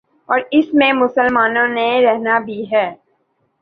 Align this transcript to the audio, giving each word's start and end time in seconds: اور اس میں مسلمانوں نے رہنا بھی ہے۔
اور 0.29 0.39
اس 0.51 0.73
میں 0.73 0.91
مسلمانوں 0.93 1.67
نے 1.67 1.89
رہنا 2.05 2.39
بھی 2.39 2.63
ہے۔ 2.71 2.89